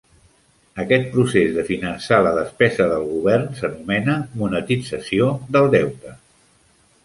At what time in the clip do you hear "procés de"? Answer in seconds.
1.15-1.65